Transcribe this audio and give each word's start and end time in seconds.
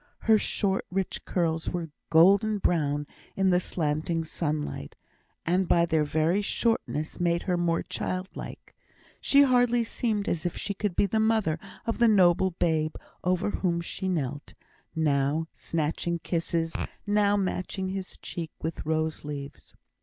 Her 0.21 0.39
short 0.39 0.83
rich 0.89 1.25
curls 1.25 1.69
were 1.69 1.91
golden 2.09 2.57
brown 2.57 3.05
in 3.35 3.51
the 3.51 3.59
slanting 3.59 4.25
sunlight, 4.25 4.95
and 5.45 5.67
by 5.67 5.85
their 5.85 6.03
very 6.03 6.41
shortness 6.41 7.19
made 7.19 7.43
her 7.43 7.53
look 7.55 7.63
more 7.67 7.83
child 7.83 8.27
like. 8.33 8.73
She 9.19 9.43
hardly 9.43 9.83
seemed 9.83 10.27
as 10.27 10.43
if 10.43 10.57
she 10.57 10.73
could 10.73 10.95
be 10.95 11.05
the 11.05 11.19
mother 11.19 11.59
of 11.85 11.99
the 11.99 12.07
noble 12.07 12.49
babe 12.49 12.95
over 13.23 13.51
whom 13.51 13.79
she 13.79 14.07
knelt, 14.09 14.55
now 14.95 15.47
snatching 15.53 16.17
kisses, 16.17 16.75
now 17.05 17.37
matching 17.37 17.89
his 17.89 18.17
cheek 18.17 18.49
with 18.59 18.83
rose 18.87 19.23
leaves. 19.23 19.75